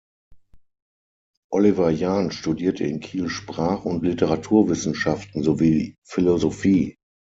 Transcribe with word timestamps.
Oliver 1.51 1.91
Jahn 1.91 2.31
studierte 2.31 2.85
in 2.85 3.01
Kiel 3.01 3.29
Sprach- 3.29 3.85
und 3.85 4.01
Literaturwissenschaften 4.03 5.43
sowie 5.43 5.95
Philosophie. 6.03 6.97